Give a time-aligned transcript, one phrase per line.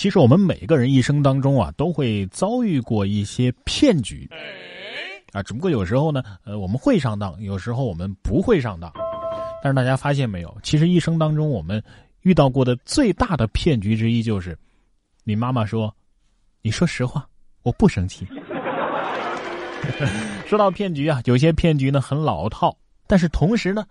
[0.00, 4.26] 其实我们每个人一生当中啊，都会遭遇过一些骗局，
[5.30, 8.90] 啊，只不过有时候呢，呃，我们会上当，有时候我们不会上当。
[9.62, 11.84] 但是大家发现没有，其实一生当中我们
[12.22, 14.56] 遇到过的最大的骗局之一就是，
[15.22, 15.94] 你妈妈说
[16.64, 17.28] ：“你说实话，
[17.62, 18.26] 我不生气。”
[20.48, 22.74] 说到骗局啊，有些骗局呢很老套，
[23.06, 23.84] 但是同时呢，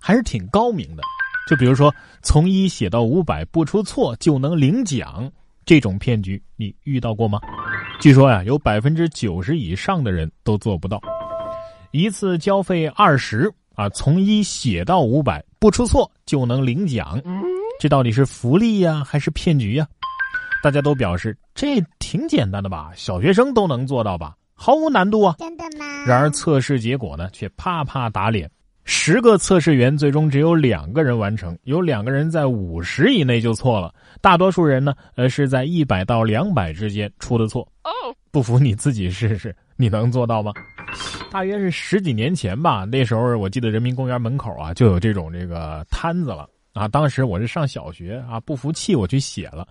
[0.00, 1.02] 还是挺高明的。
[1.50, 5.28] 就比如说，从一写到五百不出错就能领奖。
[5.68, 7.38] 这种骗局你遇到过吗？
[8.00, 10.98] 据说呀，有百分之九十以上的人都做不到。
[11.90, 17.20] 一次交费二十啊，从一写到五百不出错就能领奖，
[17.78, 19.86] 这到底是福利呀还是骗局呀？
[20.62, 25.36] 大家都表示这挺简单的吧，小学生都能做到吧，毫无难度啊。
[25.38, 25.84] 真的吗？
[26.06, 28.50] 然而测试结果呢，却啪啪打脸。
[28.90, 37.60] 十个测试员最终只有两个人完成，有两个人在五十以内就错了，大多数人呢，呃，是在一百到两百之间出的错。
[37.84, 37.90] 哦，
[38.30, 40.54] 不服你自己试试，你能做到吗？
[41.30, 46.88] 大约是十几年前吧，那时候我记得人民公园门口啊就有这种这个摊子了啊。
[46.88, 49.68] 当时我是上小学啊，不服气我去写了，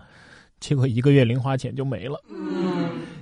[0.60, 2.22] 结果一个月零花钱就没了。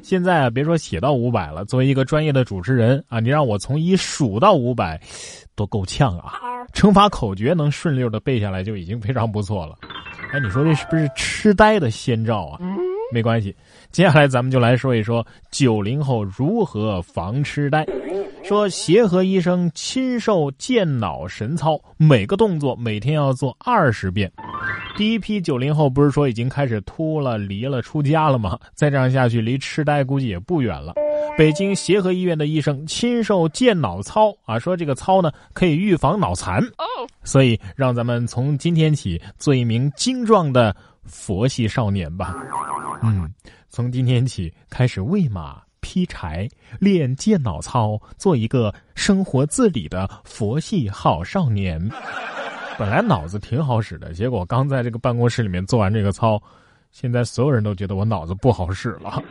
[0.02, 5.00] 现在啊，别说写到五百了，作为一个专业的主持人啊，你让我从一数到五百。
[5.56, 6.34] 都够呛啊！
[6.72, 9.76] 乘法口诀能顺溜的背下来就已经非常不错了。
[10.32, 12.60] 哎，你说这是不是痴呆的先兆啊？
[13.12, 13.54] 没关系，
[13.92, 17.86] 接下来咱们就来说一说九零后如何防痴呆。
[18.42, 24.30] 说协和医生亲授健脑神操，每个动作每天要做二十遍。
[24.96, 28.58] 第一批九零后不是说已经开始秃了、离了、出家了吗？
[28.74, 30.94] 再这样下去，离痴呆估计也不远了。
[31.36, 36.62] 北京协和医院的医生亲授健脑操啊，说这个操呢可以预防脑残，
[37.24, 42.34] 所以让咱们从今天起做一名精壮的佛系少年吧。
[43.02, 43.30] 嗯，
[43.68, 46.48] 从今天起开始喂马、劈柴、
[46.80, 51.78] 练健脑操，做一个生活自理的佛系好少年。
[52.78, 56.40] 本来脑子挺好使的，结果刚在这个办公室里面做完这个操，
[56.90, 59.22] 现在所有人都觉得我脑子不好使了。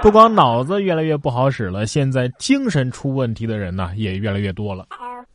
[0.00, 4.86] 不光脑子越来越不好使了，现在精神出问题的人呢也越来越多了。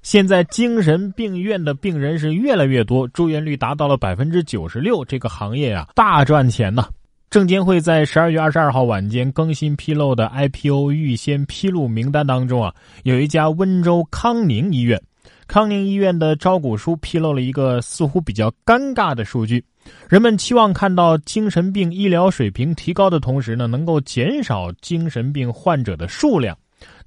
[0.01, 6.88] 现在精神病院的病人是越来越多，住院率达到了百分之九十六，这个行业啊大赚钱呐。
[7.29, 15.01] 证监会在十二月二十二号晚间更新披露的 IPO 预先披露名单当中啊，有一家温州康宁医院，
[15.45, 19.63] 康宁医院的招股书披露了一个似乎比较尴尬的数据。
[20.10, 26.58] 人们期望看到精神病医疗水平提高的同时呢，能够减少精神病患者的数量。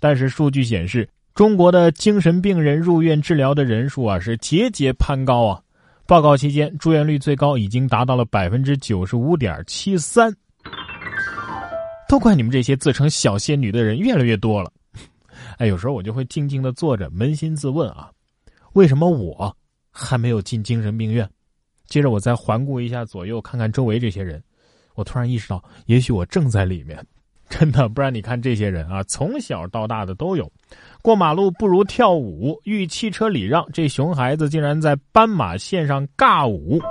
[0.00, 5.60] 但是数据显示，中国的精神病人入院治疗的人数啊是节节攀高啊。
[6.06, 10.34] 报告期间，住院率最高已经达到了百分之九十五点七三。
[12.09, 14.70] 都怪你们这些自称小仙女的人越来越多了。
[15.59, 18.10] 哎，有时候我就会静静的坐着，扪心自问啊，
[18.75, 19.54] 为什么我
[19.91, 21.28] 还没有进精神病院？
[21.86, 24.42] 接着我再环顾一下左右，看看周围这些人，
[24.94, 27.04] 我突然意识到，也许我正在里面。
[27.48, 30.50] 真的，不然你看这些人啊，从小到大的都有。
[31.00, 36.82] 过马路不如跳舞，遇汽车礼让，这熊孩子竟然在斑马线上尬舞。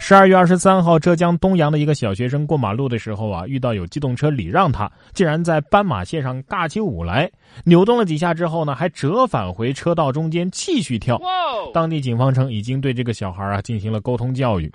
[0.00, 7.30] 十二月二十三号，浙江东阳的一个小学生过马路的时候啊，遇到有机动车礼让他，竟然在斑马线上尬起舞来，
[7.64, 11.20] 扭动了几下之后呢，还折返回车道中间继续跳。
[11.74, 14.72] 当地警方称已经对这个小孩啊进行了沟通教育。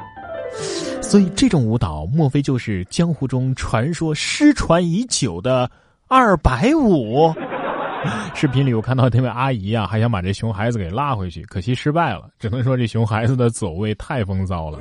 [1.02, 5.70] 所以这种舞蹈，莫非就是江湖中传说失传已久的
[6.08, 7.34] 二百舞？
[8.36, 12.28] 视频里我看到那位阿姨啊，还想把这熊孩子给拉回去，可惜失败了。
[12.38, 14.78] 只能说这熊孩子的走位太风骚了。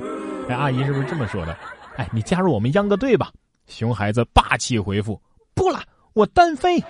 [0.49, 1.57] 哎，阿姨是不是这么说的？
[1.97, 3.31] 哎，你加入我们秧歌队吧。
[3.67, 5.21] 熊孩子霸气回复：
[5.55, 5.81] 不了，
[6.15, 6.83] 我单飞。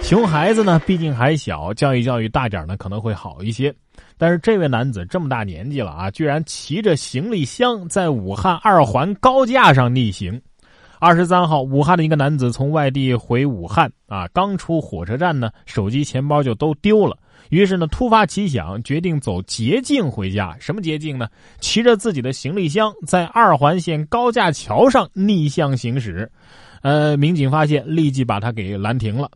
[0.00, 3.74] 熊孩子呢，毕竟还小，教育教育大点呢可能会好一些。
[4.16, 10.40] 但是这位男子这么大年纪了啊，居然骑着行李箱在武汉二环高架上逆行。
[11.04, 17.14] 二十三号，武汉的一个男子从外地回武汉啊，刚出火车站呢，手机、钱包就都丢了。
[17.50, 20.56] 于是呢，突发奇想，决定走捷径回家。
[20.58, 21.28] 什么捷径呢？
[21.60, 26.32] 骑着自己的行李箱在二环线高架桥上逆向行驶。
[26.80, 29.30] 呃，民警发现，立即把他给拦停了。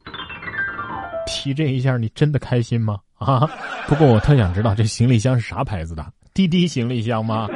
[1.26, 2.96] 提这一下，你真的开心吗？
[3.18, 3.46] 啊！
[3.86, 6.02] 不过我特想知道，这行李箱是啥牌子的？
[6.32, 7.46] 滴滴行李箱吗？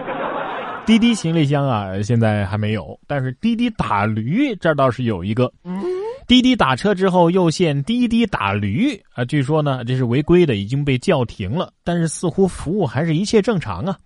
[0.84, 5.52] 滴滴行李箱啊，现在还没有，但是滴滴打驴这倒是有一个。
[6.26, 11.72] 滴滴打车之后又限滴滴打驴啊，据说呢这是违规的，已经被叫停了。
[11.84, 13.96] 但是似乎服务还是一切正常啊。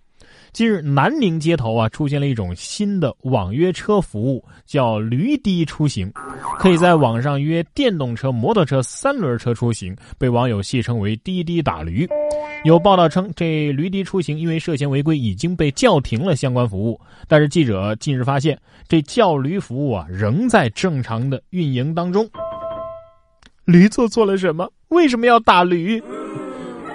[0.53, 6.11] 近日，南宁街头啊出现了一种新的网约车服务，叫驴滴出行，
[6.59, 12.09] 可以在网上约电动车、摩托车、三轮车出行，被网友戏称为“滴滴打驴”。
[12.67, 17.01] 有报道称，这驴的出行因为涉嫌违规，已经被叫停了相关服务。
[17.29, 18.59] 但是记者近日发现，
[18.89, 22.29] 这叫驴服务啊仍在正常的运营当中。
[23.67, 24.69] 驴做错了什么？
[24.89, 26.03] 为什么要打驴？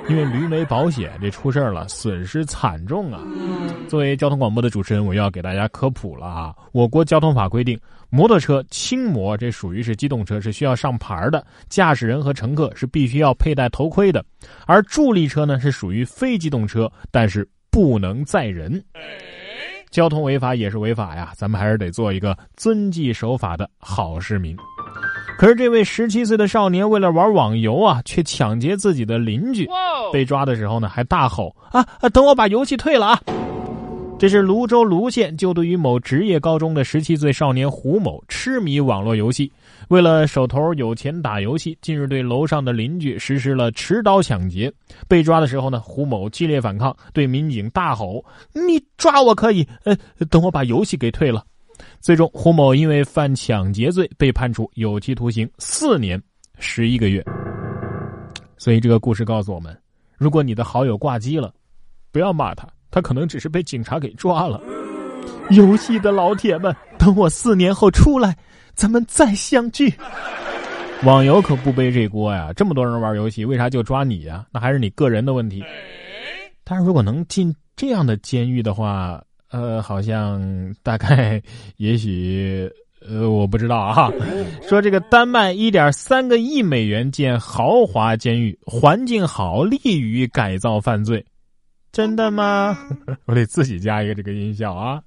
[0.09, 3.21] 因为驴没保险，这出事了，损失惨重啊！
[3.91, 6.55] 作为交通广播的主持人，我又要给大家科普了啊！
[6.71, 7.77] 我国交通法规定，
[8.09, 14.21] 摩托车、轻摩这属于是机动车，是需要上牌的，驾驶人和乘客是必须要佩戴头盔的；
[14.65, 18.81] 而助力车呢是属于非机动车，但是不能载人。
[19.89, 24.55] 交通违法也是违法呀，咱们还是得做一个遵纪守法的好市民。
[25.37, 29.67] 可是这位十七岁的少年为了玩网游啊，却抢劫自己的邻居，
[30.13, 32.07] 被抓的时候呢，还大吼啊啊！
[32.07, 33.19] 等我把游戏退了啊！
[34.21, 39.51] 这是泸州泸县就读于某职业高中的十七岁少年胡某，痴迷网络游戏，
[39.87, 44.71] 为了手头有钱打游戏，近日对楼上的邻居实施了持刀抢劫。
[45.07, 48.23] 被抓的时候呢，胡某激烈反抗，对民警大吼
[48.53, 49.97] ：“你抓我可以，呃，
[50.29, 51.43] 等我把游戏给退了。”
[51.99, 56.21] 最终，胡某因为犯抢劫罪被判处有期徒刑四年
[56.59, 57.25] 十一个月。
[58.55, 59.75] 所以，这个故事告诉我们：
[60.15, 61.51] 如果你的好友挂机了，
[62.11, 64.61] 不要骂他，他可能只是被警察给抓了。
[65.49, 68.37] 游戏的老铁们，等我四年后出来，
[68.75, 69.93] 咱们再相聚。
[71.03, 72.53] 网游可不背这锅呀！
[72.55, 74.45] 这么多人玩游戏，为啥就抓你呀？
[74.51, 75.63] 那还是你个人的问题。
[76.63, 80.39] 但是如果能进这样的监狱的话，呃，好像
[80.83, 81.41] 大概，
[81.77, 82.69] 也许，
[83.05, 84.11] 呃，我不知道啊。
[84.69, 91.25] 说这个丹麦一点三个亿美元建豪华监狱，环境好，利于改造犯罪。
[91.91, 92.77] 真的吗？
[93.25, 95.01] 我得自己加一个这个音效啊！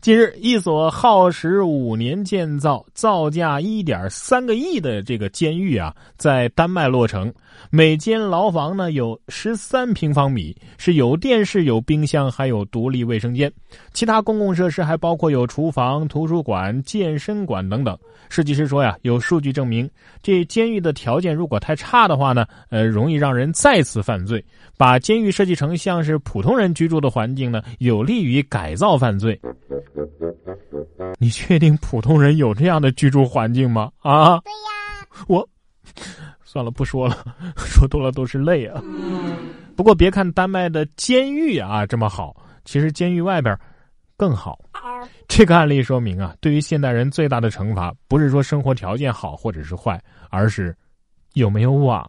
[0.00, 7.32] 近日，一所耗时五年建造、造价一点三个亿的这个监狱啊，在丹麦落成。
[7.70, 13.52] 每间牢房呢有十三平方米，是有电视、有冰箱，还有独立卫生间。
[13.92, 17.98] 其他公共设施还包括有厨房、图书馆、健身馆等等。
[18.28, 19.90] 设计师说呀，有数据证明，
[20.22, 24.42] 这监狱的条件如果太差的话呢，呃，容易让人再次犯罪。
[24.76, 29.40] 把监狱设计成像是普通人居住的环境呢，有利于改造犯罪。
[31.18, 33.90] 你确定普通人有这样的居住环境吗？
[34.00, 34.38] 啊？
[34.40, 35.08] 对呀。
[35.26, 35.48] 我
[36.44, 37.16] 算了，不说了，
[37.56, 38.82] 说多了都是泪啊。
[39.74, 42.36] 不过别看丹麦的监狱啊这么好，
[42.66, 43.58] 其实监狱外边
[44.14, 44.58] 更好。
[45.28, 49.98] 这个案例说明啊，对于现代人最大的惩罚，不是说生活条件好或者是坏，
[50.28, 50.76] 而是
[51.32, 52.06] 有没有网。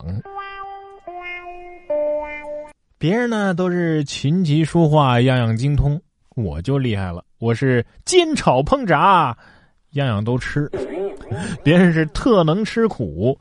[3.00, 5.98] 别人呢都是琴棋书画样样精通，
[6.36, 9.36] 我就厉害了，我是煎炒烹炸
[9.92, 10.70] 样样都吃。
[11.64, 13.40] 别人是特能吃苦，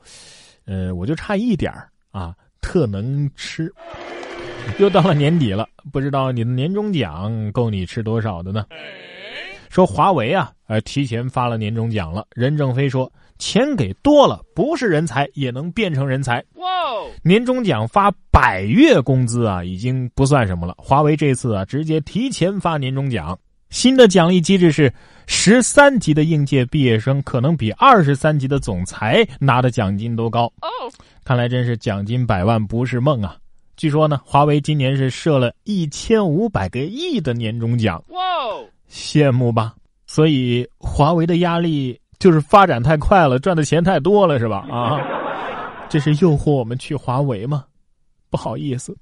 [0.65, 1.73] 呃，我就差一点
[2.11, 3.69] 啊，特能吃。
[4.77, 8.65] 又到了年底了，不知道你的年终奖够你吃多少的呢？
[9.69, 12.25] 说华为啊，呃，提前发了年终奖了。
[12.35, 16.43] 任正非说，钱给多了，不是人才也能变成人才。
[16.55, 16.65] 哇！
[17.23, 20.73] 年终奖发百月工资啊，已经不算什么了。
[20.77, 23.37] 华为这次啊，直接提前发年终奖。
[23.69, 24.91] 新的奖励机制是，
[25.27, 30.45] 十三级的应届毕业生可能比二十三级的总裁拿的奖金都高。
[30.61, 30.69] 哦，
[31.23, 33.37] 看来真是奖金百万不是梦啊！
[33.77, 38.03] 据说呢，华为今年是设了一千五百个亿的年终奖。
[38.09, 38.19] 哇！
[38.89, 39.75] 羡慕吧，
[40.07, 44.65] 所以华为的压力就是发展太快了，赚的钱太多了，是吧？
[44.69, 44.99] 啊，
[45.87, 47.65] 这是诱惑我们去华为吗？
[48.29, 48.95] 不好意思，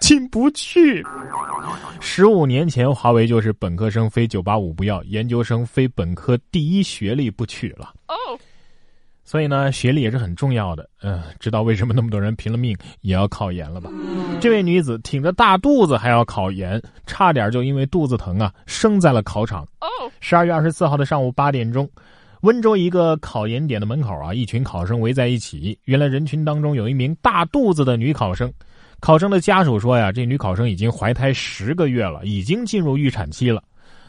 [0.00, 1.04] 进不去。
[2.00, 7.94] 十五年前，华为就是本科生非九八五不要，研究生非本科第一学历不取了。
[8.08, 8.14] 哦。
[9.34, 10.88] 所以呢，学历也是很重要的。
[11.02, 13.90] 嗯，知道为什么那么多人拼了命也要考研了吧？
[14.40, 19.64] 这位女子挺着大肚子还要考研，差点就因为肚子疼啊，生在了考场。
[19.80, 19.88] 哦，
[20.20, 21.90] 十二月二十四号的上午八点钟，
[22.42, 25.76] 温州一个考研点的门口啊，一群考生围在一起。
[25.86, 28.48] 原来人群当中有一名大肚子的女考生。
[29.00, 33.60] 考生的家属说呀，这女考生已经怀胎十个月了，已经进入预产期了。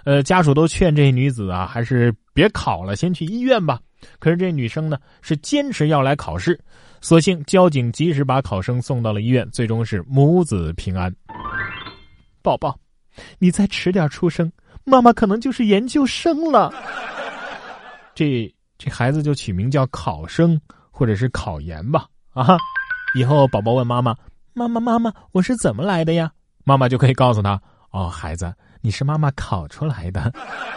[0.04, 3.80] 呃，家属都劝这女子啊，还是别考了，先去医院吧。
[4.20, 6.60] 可是这女生呢是坚持要来考试，
[7.02, 11.14] 所幸交警及时把考生送到了医院，最终是母子平安。
[12.42, 12.78] 宝宝，
[13.40, 14.52] 你再迟点出生，
[14.84, 16.74] 妈妈可能就是研究生了。
[18.14, 20.60] 这这孩子就取名叫考生
[20.92, 22.06] 或者是考研吧。
[22.34, 22.58] 啊，
[23.16, 24.16] 以后宝宝问妈妈
[24.54, 26.32] ：“妈妈妈妈，我是怎么来的呀？”
[26.64, 30.34] 妈妈就可以告诉他：“哦，孩子，你是妈妈考出来的。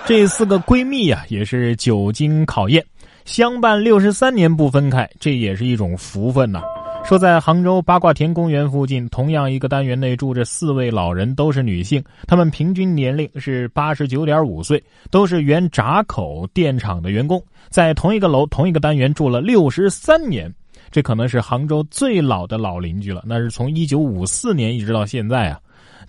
[0.07, 2.85] 这四个闺蜜呀，也是久经考验，
[3.29, 6.63] 相伴六十三年不分开，这也是一种福分呐。
[7.05, 20.51] 说在杭州八卦田公园附近，同样一个单元内住着四位老人，都是女性，她们平均年龄是八十九点五岁，都是原闸口电厂的员工，在同一个楼、同一个单元住了六十三年，
[20.91, 23.23] 这可能是杭州最老的老邻居了。
[23.27, 25.61] 那是从一九五四年一直到现在啊。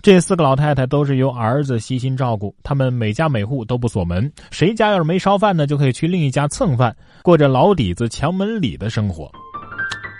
[0.02, 9.30] 这四个老太太都是由儿子悉心照顾，他们每家每户都不锁门，谁家要是没烧饭呢，就可以去另一家蹭饭，过着老底子墙门里的生活，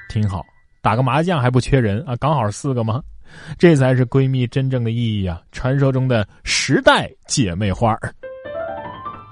[0.09, 0.45] 挺好。
[0.83, 3.03] 打个麻将还不缺人啊，刚好四个吗？
[3.59, 5.41] 这才是闺蜜真正的意义啊！
[5.53, 7.97] 传说中的时代姐妹花。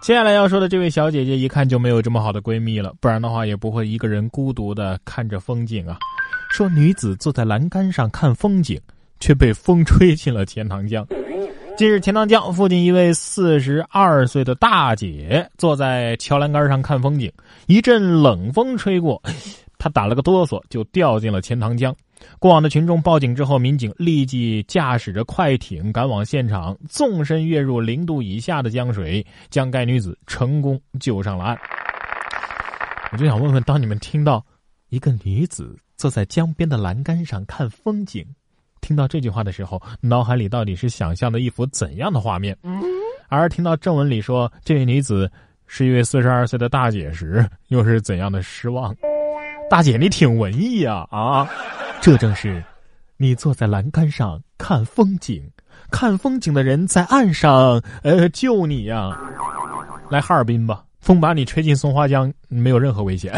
[0.01, 5.99] 接下来要说的这位小姐姐，一看就没有这么好的闺蜜了，不然的话也不会一个人孤独的看着风景啊。
[6.51, 8.81] 说女子坐在栏杆上看风景，
[9.21, 11.07] 却被风吹进了钱塘江。
[11.77, 17.33] 近日，钱塘江附近一位四十二岁的大姐坐在桥栏杆上看风景，
[17.67, 19.23] 一阵冷风吹过。
[19.79, 21.95] 她打了个哆嗦，就掉进了钱塘江。
[22.41, 31.57] 过往的群众报警之后，民警立即驾驶着快艇赶往现场，纵身跃入零度以下的江水，将该女子成功救上了岸。
[33.13, 34.45] 我就想问问，当你们听到
[34.89, 38.27] 一个女子坐在江边的栏杆上看风景，
[38.89, 42.57] 听到这句话的时候，脑海里到底是想象的一幅怎样的画面？
[43.29, 45.31] 而听到正文里说这位女子
[45.67, 48.97] 是一位四十二岁的大姐时，又是怎样的失望？
[49.69, 51.07] 大姐，你挺文艺呀！
[51.11, 51.47] 啊，
[52.01, 52.65] 这正是
[53.19, 55.47] 你坐在栏杆上看风景，
[55.91, 59.11] 看风景的人在岸上呃救你呀。
[60.09, 63.35] 来哈尔滨吧，风把你吹进松花江，没有任何危险。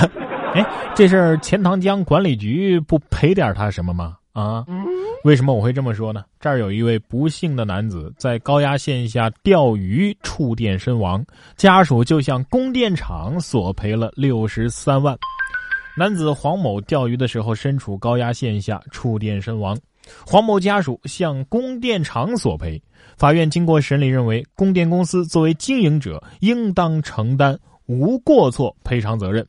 [0.55, 0.65] 哎，
[0.95, 4.17] 这事儿钱塘江管理局不赔点他什么吗？
[4.33, 4.65] 啊，
[5.23, 6.25] 为什么我会这么说呢？
[6.41, 11.23] 这儿有一位不幸的男子在高压线下钓鱼触电身亡，
[11.57, 15.15] 家属就向供电厂索赔了六十三万。
[15.95, 19.77] 男子黄某钓鱼的时候身处高压线下触电身亡，
[20.27, 22.83] 黄某家属向供电厂索赔。
[23.19, 29.47] 法院经过审理认为，供电公司作为经营者应当承担无过错赔偿责任，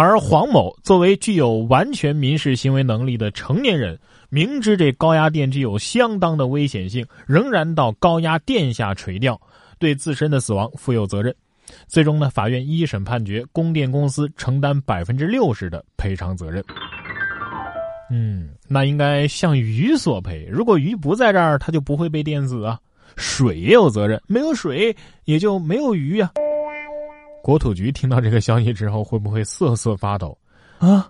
[0.00, 9.40] 而黄某作为具有完全民事行为能力的成年人，明知这高压电具有相当的危险性，仍然到高压电下垂钓，
[9.76, 11.34] 对自身的死亡负有责任。
[11.88, 16.62] 最终呢，法院一审判决供电公司承担百分之六十的赔偿责任。
[18.08, 20.46] 嗯，那应该向鱼索赔。
[20.48, 22.78] 如果鱼不在这儿，它就不会被电死啊。
[23.16, 26.30] 水也有责任，没有水也就没有鱼呀。
[27.42, 30.36] 国土局听到这个消息之后，会不会瑟瑟发抖
[30.78, 31.08] 啊？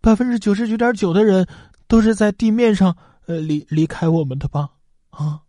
[0.00, 1.46] 百分之九十九点九的人
[1.88, 2.96] 都是在地面上
[3.26, 4.68] 呃离离开我们的吧？
[5.10, 5.40] 啊？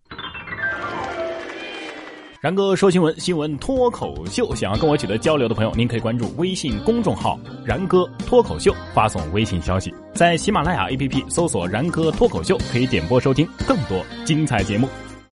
[2.42, 4.56] 然哥说新闻，新闻脱口秀。
[4.56, 9.94] 想要跟我取得交流的朋友，您可以关注微信公众号“然哥脱口秀”，发送微信消息。
[10.16, 14.90] 在喜马拉雅 APP 搜索“然哥脱口秀”，可以点播收听更多精彩节目。